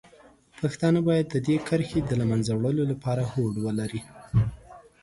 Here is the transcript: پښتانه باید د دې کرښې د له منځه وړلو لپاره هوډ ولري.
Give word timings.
پښتانه 0.59 0.99
باید 1.09 1.25
د 1.29 1.35
دې 1.47 1.55
کرښې 1.67 1.99
د 2.03 2.11
له 2.19 2.25
منځه 2.31 2.51
وړلو 2.55 2.83
لپاره 2.91 3.29
هوډ 3.31 3.53
ولري. 3.65 4.01